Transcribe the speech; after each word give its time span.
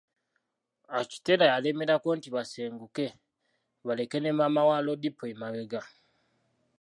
Akitela 0.99 1.45
yalemelako 1.51 2.07
nti 2.17 2.27
basenguke, 2.35 3.07
baleke 3.85 4.17
ne 4.21 4.31
maama 4.37 4.61
wa 4.69 4.77
Lodipo 4.85 5.23
emabega. 5.33 5.81